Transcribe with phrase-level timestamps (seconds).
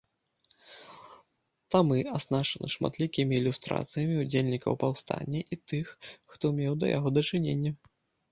[1.73, 5.91] Тамы аснашчаны шматлікімі ілюстрацыямі ўдзельнікаў паўстання і тых,
[6.33, 7.71] хто меў да яго дачыненне.